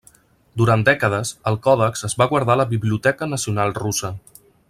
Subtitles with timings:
[0.61, 4.11] Durant dècades, el còdex es va guardar a la Biblioteca Nacional Russa.